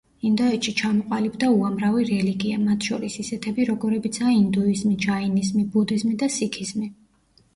[0.27, 6.89] ინდოეთში ჩამოყალიბდა უამრავი რელიგია, მათ შორის ისეთები, როგორებიცაა ინდუიზმი, ჯაინიზმი, ბუდიზმი, და სიქიზმი.